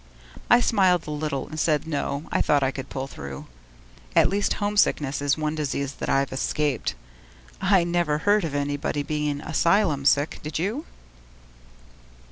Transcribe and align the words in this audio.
I 0.49 0.61
smiled 0.61 1.05
a 1.05 1.11
little 1.11 1.47
and 1.47 1.59
said 1.59 1.85
no; 1.85 2.23
I 2.31 2.41
thought 2.41 2.63
I 2.63 2.71
could 2.71 2.89
pull 2.89 3.05
through. 3.05 3.45
At 4.15 4.29
least 4.31 4.53
homesickness 4.53 5.21
is 5.21 5.37
one 5.37 5.53
disease 5.53 5.93
that 5.93 6.09
I've 6.09 6.33
escaped! 6.33 6.95
I 7.61 7.83
never 7.83 8.17
heard 8.17 8.43
of 8.43 8.55
anybody 8.55 9.03
being 9.03 9.41
asylum 9.41 10.05
sick, 10.05 10.39
did 10.41 10.57
you? 10.57 10.87